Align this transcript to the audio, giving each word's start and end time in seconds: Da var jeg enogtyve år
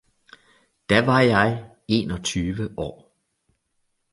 Da 0.89 1.05
var 1.07 1.21
jeg 1.21 1.71
enogtyve 1.89 2.73
år 2.77 3.15